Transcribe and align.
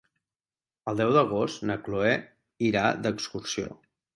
El 0.91 0.97
deu 1.01 1.11
d'agost 1.17 1.63
na 1.71 1.77
Chloé 1.89 2.17
irà 2.71 2.87
d'excursió. 3.05 3.71